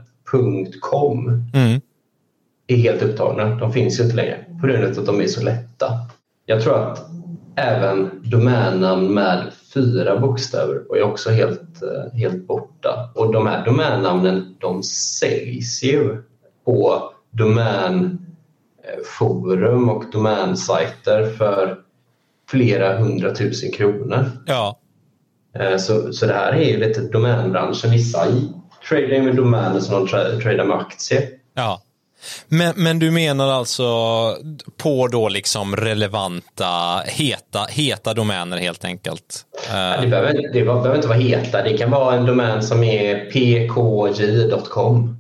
[0.81, 1.81] .com, mm.
[2.67, 3.55] är helt upptagna.
[3.55, 5.93] De finns ju inte längre på grund av att de är så lätta.
[6.47, 7.11] Jag tror att
[7.57, 13.11] även domännamn med fyra bokstäver är också helt, eh, helt borta.
[13.15, 16.23] Och de här domännamnen de säljs ju
[16.65, 18.19] på domänforum
[19.89, 21.79] och domänsajter för
[22.51, 24.25] flera hundratusen kronor.
[24.47, 24.79] Ja.
[25.55, 27.91] Eh, så, så det här är ju lite domänbranschen.
[27.91, 28.27] Vissa
[28.89, 30.09] tradar med domäner som de
[30.43, 31.29] tradar med aktier.
[31.55, 31.83] Ja.
[32.49, 33.85] Men, men du menar alltså
[34.77, 39.45] på då liksom relevanta, heta, heta domäner helt enkelt?
[39.69, 41.63] Ja, det, behöver, det behöver inte vara heta.
[41.63, 45.17] Det kan vara en domän som är pkj.com.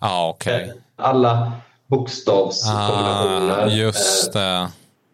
[0.00, 0.64] Ja, okej.
[0.64, 0.76] Okay.
[0.96, 1.52] Alla
[1.86, 4.68] bokstavskombinationer ah, just det.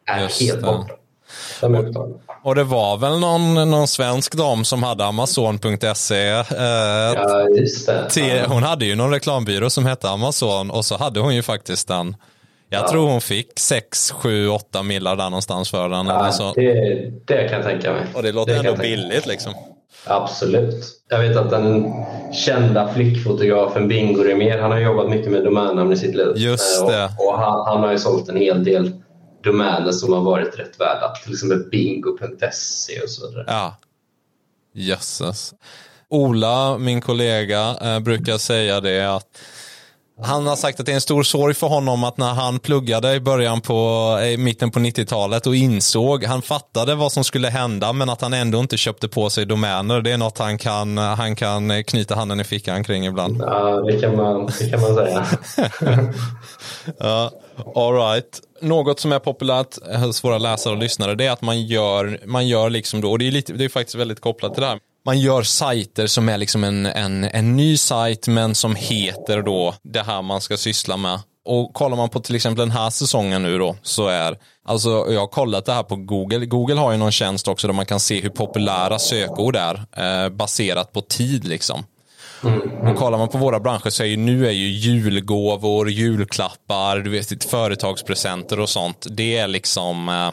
[0.06, 0.94] är just helt borta.
[2.44, 6.28] Och det var väl någon, någon svensk dam som hade Amazon.se.
[6.28, 8.10] Eh, ja, just det.
[8.10, 11.88] Till, hon hade ju någon reklambyrå som hette Amazon och så hade hon ju faktiskt
[11.88, 12.16] den.
[12.68, 12.88] Jag ja.
[12.88, 16.06] tror hon fick 6, 7, 8 millar där någonstans för den.
[16.06, 16.52] Ja, eller så.
[16.52, 16.72] Det,
[17.24, 18.06] det kan jag tänka mig.
[18.14, 19.52] Och det låter det ändå billigt liksom.
[20.04, 20.84] Absolut.
[21.08, 21.92] Jag vet att den
[22.32, 26.32] kända flickfotografen Bingo Rimér, han har jobbat mycket med domännamn i sitt liv.
[26.36, 27.10] Just det.
[27.18, 28.90] Och, och han, han, har ju sålt en hel del
[29.42, 31.14] domäner som har varit rätt värda.
[31.24, 33.44] Till exempel bingo.se och så vidare.
[33.46, 33.76] Ja,
[34.72, 35.54] jösses.
[36.08, 39.38] Ola, min kollega, eh, brukar säga det att
[40.24, 43.14] han har sagt att det är en stor sorg för honom att när han pluggade
[43.14, 47.92] i början på, i mitten på 90-talet och insåg, han fattade vad som skulle hända
[47.92, 50.00] men att han ändå inte köpte på sig domäner.
[50.00, 53.36] Det är något han kan, han kan knyta handen i fickan kring ibland.
[53.40, 55.26] Ja, det kan man, det kan man säga.
[56.98, 57.30] ja,
[57.74, 58.40] all right.
[58.60, 62.48] Något som är populärt hos våra läsare och lyssnare det är att man gör, man
[62.48, 64.78] gör liksom då, och det är, lite, det är faktiskt väldigt kopplat till det här
[65.04, 69.74] man gör sajter som är liksom en, en, en ny sajt men som heter då
[69.82, 71.20] det här man ska syssla med.
[71.44, 75.20] Och kollar man på till exempel den här säsongen nu då så är, alltså jag
[75.20, 76.46] har kollat det här på Google.
[76.46, 80.28] Google har ju någon tjänst också där man kan se hur populära sökord är eh,
[80.28, 81.84] baserat på tid liksom.
[82.44, 82.60] Mm.
[82.88, 87.10] Och kollar man på våra branscher så är ju nu är ju julgåvor, julklappar, du
[87.10, 89.06] vet företagspresenter och sånt.
[89.10, 90.30] Det är liksom eh,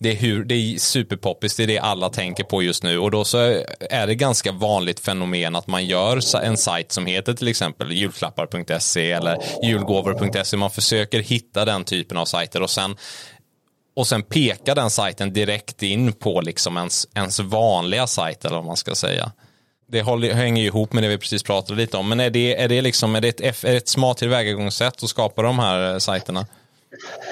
[0.00, 3.10] det är, hur, det är superpoppis, det är det alla tänker på just nu och
[3.10, 3.38] då så
[3.80, 9.12] är det ganska vanligt fenomen att man gör en sajt som heter till exempel julklappar.se
[9.12, 10.56] eller julgåvor.se.
[10.56, 12.96] Man försöker hitta den typen av sajter och sen
[13.96, 18.64] och sen pekar den sajten direkt in på liksom ens, ens vanliga sajt eller vad
[18.64, 19.32] man ska säga.
[19.88, 22.60] Det håller, hänger ju ihop med det vi precis pratade lite om, men är det,
[22.60, 25.92] är det, liksom, är det ett, är det ett smart tillvägagångssätt att skapa de här
[25.92, 26.46] eh, sajterna?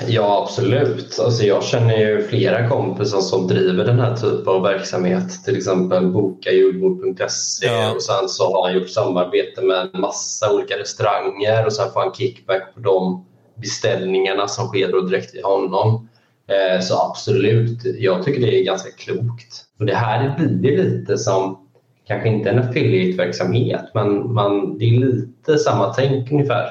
[0.06, 1.18] Ja, absolut.
[1.18, 5.44] Alltså jag känner ju flera kompisar som driver den här typen av verksamhet.
[5.44, 7.92] Till exempel bokajulbord.se ja.
[7.94, 12.00] och sen så har han gjort samarbete med en massa olika restauranger och sen får
[12.00, 16.08] han kickback på de beställningarna som sker då direkt till honom.
[16.48, 19.64] Eh, så absolut, jag tycker det är ganska klokt.
[19.78, 21.68] Och det här blir lite som
[22.06, 26.66] kanske inte en affiliate-verksamhet men man, det är lite samma tänk ungefär.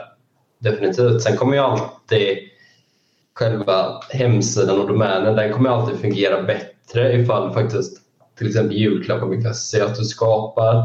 [0.60, 1.22] Definitivt.
[1.22, 2.51] Sen kommer ju alltid
[3.42, 7.98] själva hemsidan och domänen den kommer alltid fungera bättre ifall faktiskt
[8.38, 10.76] till exempel julklappar.se att du skapar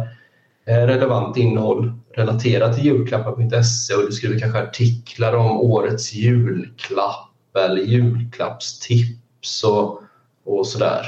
[0.66, 7.82] eh, relevant innehåll relaterat till julklappar.se och du skriver kanske artiklar om årets julklapp eller
[7.82, 10.02] julklappstips och,
[10.44, 11.02] och sådär.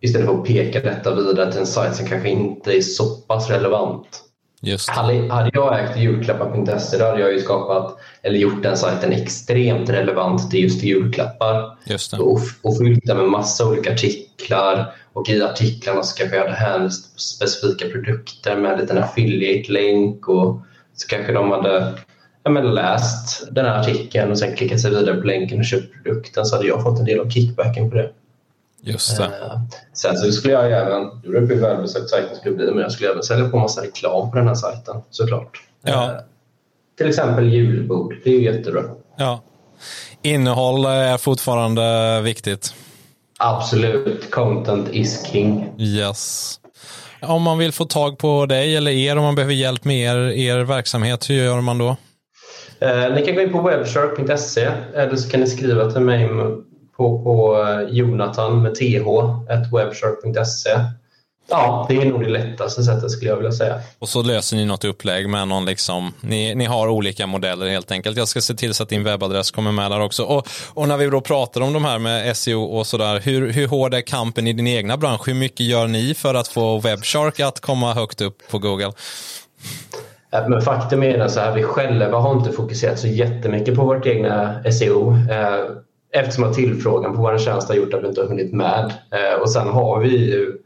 [0.00, 3.50] Istället för att peka detta vidare till en sajt som kanske inte är så pass
[3.50, 4.23] relevant.
[4.64, 4.88] Just.
[4.88, 9.90] Hade, hade jag ägt julklappar.se då hade jag ju skapat eller gjort den sajten extremt
[9.90, 11.78] relevant till just julklappar.
[11.84, 12.16] Just det.
[12.16, 16.56] Och, och fyllt den med massa olika artiklar och i artiklarna så kanske jag hade
[16.56, 20.60] hänvisat specifika produkter med en liten affiliate-länk och
[20.94, 21.94] så kanske de hade
[22.42, 25.92] ja, men läst den här artikeln och sen klickat sig vidare på länken och köpt
[25.92, 28.10] produkten så hade jag fått en del av kickbacken på det.
[28.84, 29.24] Just det.
[29.24, 29.60] Eh,
[29.92, 32.92] Sen så skulle jag även, det beror på hur välbesökt sajten skulle bli, men jag
[32.92, 35.62] skulle även sälja på massa reklam på den här sajten såklart.
[35.84, 36.04] Ja.
[36.04, 36.10] Eh,
[36.98, 38.82] Till exempel julbord, det är ju jättebra.
[39.16, 39.40] Ja.
[40.22, 42.74] Innehåll är fortfarande viktigt.
[43.38, 45.72] Absolut, content is king.
[45.78, 46.54] Yes.
[47.22, 50.16] Om man vill få tag på dig eller er, om man behöver hjälp med er,
[50.32, 51.96] er verksamhet, hur gör man då?
[52.80, 56.28] Eh, ni kan gå in på webshark.se eller så kan ni skriva till mig
[56.96, 60.70] på, på eh, Jonathan med th, webshark.se.
[61.48, 63.80] Ja, det är nog det lättaste sättet skulle jag vilja säga.
[63.98, 67.90] Och så löser ni något upplägg med någon liksom, ni, ni har olika modeller helt
[67.90, 68.16] enkelt.
[68.16, 70.22] Jag ska se till så att din webbadress kommer med där också.
[70.22, 73.68] Och, och när vi då pratar om de här med SEO och sådär, hur, hur
[73.68, 75.28] hård är kampen i din egna bransch?
[75.28, 78.92] Hur mycket gör ni för att få Webshark att komma högt upp på Google?
[80.48, 85.12] Men faktum är här, vi själva har inte fokuserat så jättemycket på vårt egna SEO
[85.30, 85.64] eh,
[86.14, 88.92] eftersom att tillfrågan på vår tjänst har gjort att vi inte har hunnit med.
[89.12, 90.58] Eh, Och sen har vi ju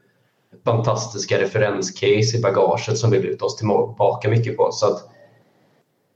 [0.65, 4.69] fantastiska referenscase i bagaget som vi lutar oss tillbaka mycket på.
[4.73, 4.99] Så att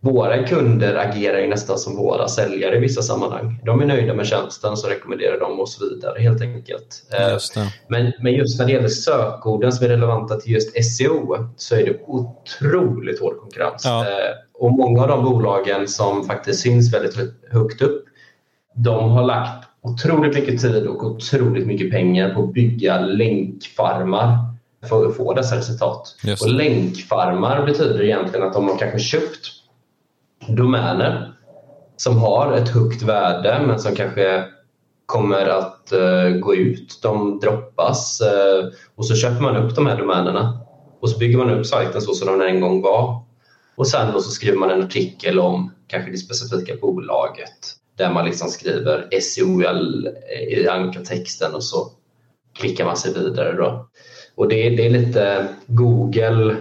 [0.01, 3.61] våra kunder agerar ju nästan som våra säljare i vissa sammanhang.
[3.65, 7.03] De är nöjda med tjänsten så rekommenderar de oss vidare helt enkelt.
[7.19, 7.57] Eh, Just.
[7.89, 11.85] Men, men just när det gäller sökorden som är relevanta till just SEO så är
[11.85, 13.83] det otroligt hård konkurrens.
[13.85, 14.01] Ja.
[14.03, 17.17] Eh, och många av de bolagen som faktiskt syns väldigt
[17.51, 18.05] högt upp
[18.75, 24.39] de har lagt otroligt mycket tid och otroligt mycket pengar på att bygga länkfarmar
[24.89, 26.17] för att få dessa resultat.
[26.25, 29.51] Just Och länkfarmar betyder egentligen att de har kanske köpt
[30.49, 31.33] domäner
[31.97, 34.45] som har ett högt värde men som kanske
[35.07, 36.99] kommer att eh, gå ut.
[37.03, 40.61] De droppas eh, och så köper man upp de här domänerna
[41.01, 43.23] och så bygger man upp sajten så som den en gång var.
[43.75, 48.25] Och sen då så skriver man en artikel om kanske det specifika bolaget där man
[48.25, 51.91] liksom skriver SOL eh, i ankartexten och så
[52.53, 53.57] klickar man sig vidare.
[53.57, 53.89] Då.
[54.35, 56.57] Och det, det är lite Google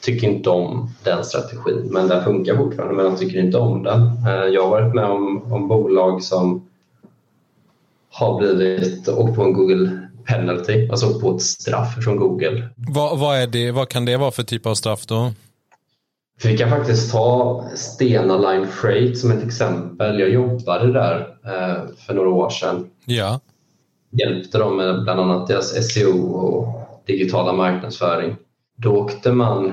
[0.00, 4.00] tycker inte om den strategin men den funkar fortfarande men de tycker inte om den.
[4.02, 6.68] Eh, jag har varit med om, om bolag som
[8.10, 12.68] har blivit åkt på en Google penalty, alltså på ett straff från Google.
[12.76, 15.32] Vad, vad, är det, vad kan det vara för typ av straff då?
[16.40, 20.20] För vi kan faktiskt ta Stena Line Freight som ett exempel.
[20.20, 22.90] Jag jobbade där eh, för några år sedan.
[23.04, 23.40] Ja.
[24.10, 28.36] Hjälpte dem med bland annat deras SEO och digitala marknadsföring.
[28.76, 29.72] Då åkte man,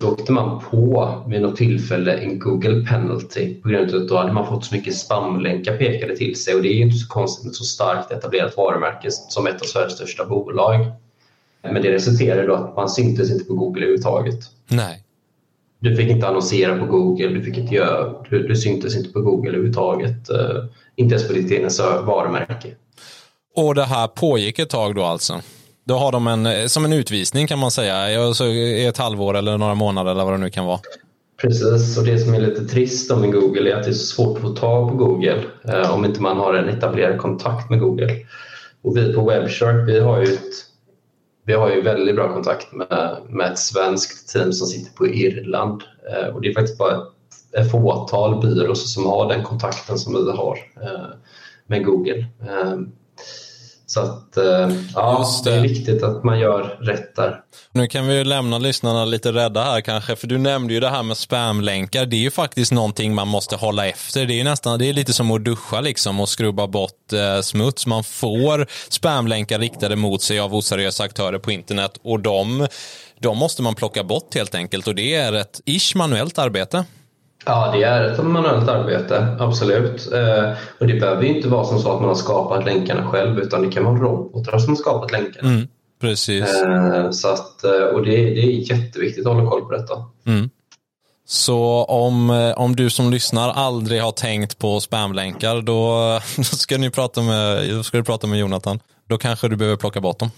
[0.00, 4.16] då åkte man på vid något tillfälle en Google penalty på grund av att då
[4.16, 7.08] hade man fått så mycket spamlänkar pekade till sig och det är ju inte så
[7.08, 10.86] konstigt med så starkt etablerat varumärke som ett av Sveriges största bolag.
[11.62, 14.40] Men det resulterade då att man syntes inte på Google överhuvudtaget.
[14.68, 15.03] Nej.
[15.84, 19.20] Du fick inte annonsera på Google, du, fick inte göra, du, du syntes inte på
[19.20, 20.30] Google överhuvudtaget.
[20.30, 20.64] Uh,
[20.96, 21.68] inte ens på ditt egna
[22.02, 22.68] varumärke.
[23.56, 25.40] Och det här pågick ett tag då alltså?
[25.86, 28.10] Då har de en, som en utvisning kan man säga,
[28.44, 30.80] i ett halvår eller några månader eller vad det nu kan vara.
[31.42, 34.36] Precis, och det som är lite trist med Google är att det är så svårt
[34.36, 38.16] att få tag på Google eh, om inte man har en etablerad kontakt med Google.
[38.82, 40.52] Och vi på Webshark, vi har ju, ett,
[41.46, 45.82] vi har ju väldigt bra kontakt med, med ett svenskt team som sitter på Irland.
[46.10, 47.06] Eh, och det är faktiskt bara
[47.58, 51.06] ett, fåtal byråer som har den kontakten som vi har eh,
[51.66, 52.26] med Google.
[52.40, 52.78] Eh,
[53.94, 55.50] så att eh, ja, det.
[55.50, 55.56] det.
[55.56, 57.40] är viktigt att man gör rätt där.
[57.72, 60.88] Nu kan vi ju lämna lyssnarna lite rädda här kanske, för du nämnde ju det
[60.88, 62.06] här med spamlänkar.
[62.06, 64.26] Det är ju faktiskt någonting man måste hålla efter.
[64.26, 67.86] Det är nästan, det är lite som att duscha liksom och skrubba bort eh, smuts.
[67.86, 72.66] Man får spamlänkar riktade mot sig av oseriösa aktörer på internet och de,
[73.20, 76.84] de måste man plocka bort helt enkelt och det är ett ish manuellt arbete.
[77.44, 80.12] Ja, det är ett manuellt arbete, absolut.
[80.12, 83.38] Eh, och det behöver ju inte vara som så att man har skapat länkarna själv
[83.38, 85.48] utan det kan vara robotar som har skapat länkarna.
[85.48, 85.68] Mm,
[86.00, 86.62] Precis.
[86.62, 89.94] Eh, så att, eh, och det, det är jätteviktigt att hålla koll på detta.
[90.26, 90.50] Mm.
[91.26, 95.98] Så om, om du som lyssnar aldrig har tänkt på spamlänkar, då,
[96.36, 98.80] då, ska, ni prata med, då ska du prata med Jonathan.
[99.08, 100.30] Då kanske du behöver plocka bort dem.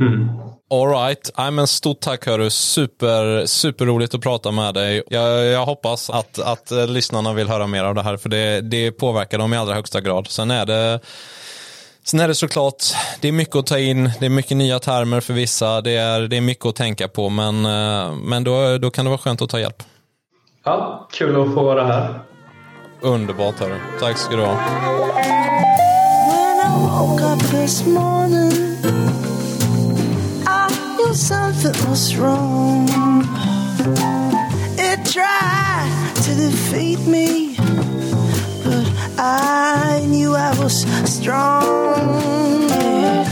[0.00, 0.28] Mm.
[0.70, 2.50] Alright, men stort tack hörru.
[2.50, 5.02] Super, superroligt att prata med dig.
[5.08, 8.60] Jag, jag hoppas att, att eh, lyssnarna vill höra mer av det här, för det,
[8.60, 10.26] det påverkar dem i allra högsta grad.
[10.30, 11.00] Sen är det
[12.04, 12.84] Sen är det såklart,
[13.20, 16.20] det är mycket att ta in, det är mycket nya termer för vissa, det är,
[16.20, 19.42] det är mycket att tänka på, men, eh, men då, då kan det vara skönt
[19.42, 19.82] att ta hjälp.
[20.64, 22.20] Ja, kul att få vara här.
[23.00, 23.76] Underbart hörru.
[24.00, 24.58] Tack ska du ha.
[31.62, 32.88] that was wrong.
[34.78, 37.56] It tried to defeat me,
[38.64, 38.86] but
[39.18, 42.68] I knew I was strong.
[42.68, 43.24] Yeah,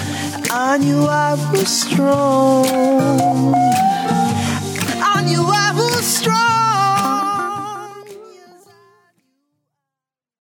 [0.50, 2.66] I knew I was strong.
[5.14, 6.45] I knew I was strong.